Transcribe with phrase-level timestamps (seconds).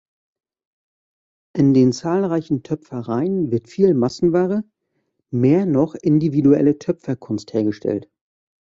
[1.53, 4.63] In den zahlreichen Töpfereien wird viel Massenware,
[5.29, 8.09] mehr noch individuelle Töpferkunst hergestellt.